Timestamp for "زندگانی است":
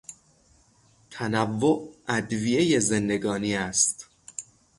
2.79-4.09